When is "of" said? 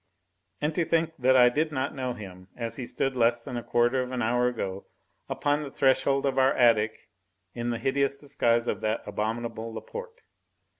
4.01-4.11, 6.25-6.39, 8.67-8.81